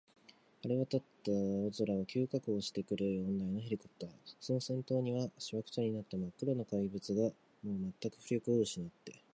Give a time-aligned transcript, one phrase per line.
[0.63, 7.33] 晴れわたった青空を、急降下してくる四台のヘリコプター、その先頭には、しわくちゃになったまっ黒な怪物が、も
[7.65, 9.21] うまったく浮力をうしなって、